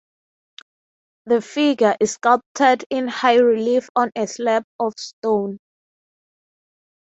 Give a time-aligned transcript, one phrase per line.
[1.27, 5.59] The figure is sculpted in high relief on a slab of stone.